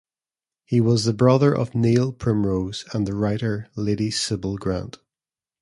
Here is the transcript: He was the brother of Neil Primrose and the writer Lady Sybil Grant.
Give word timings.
He 0.65 0.81
was 0.81 1.03
the 1.05 1.13
brother 1.13 1.53
of 1.53 1.75
Neil 1.75 2.11
Primrose 2.11 2.85
and 2.91 3.05
the 3.07 3.13
writer 3.13 3.69
Lady 3.75 4.09
Sybil 4.09 4.57
Grant. 4.57 4.97